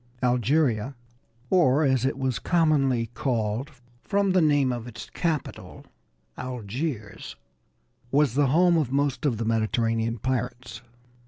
[0.23, 0.95] Algeria,
[1.51, 3.69] or, as it was commonly called
[4.01, 5.85] from the name of its capital,
[6.39, 7.35] Algiers,
[8.09, 10.81] was the home of most of the Mediterranean pirates.